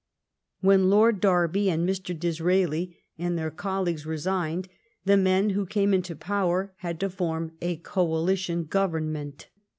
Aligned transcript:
When 0.61 0.89
Lord 0.89 1.21
Derby 1.21 1.69
and 1.69 1.87
Mr. 1.87 2.19
Disraeli 2.19 2.97
and 3.19 3.37
their 3.37 3.51
colleagues 3.51 4.03
resigned, 4.03 4.67
the 5.05 5.15
men 5.15 5.51
who 5.51 5.67
came 5.67 5.93
into 5.93 6.15
power 6.15 6.73
had 6.77 6.99
to 7.01 7.09
form 7.11 7.51
a 7.61 7.75
coalition 7.77 8.63
government. 8.63 9.47